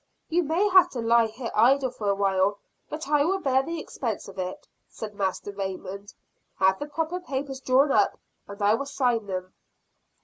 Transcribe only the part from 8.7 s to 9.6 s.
will sign them."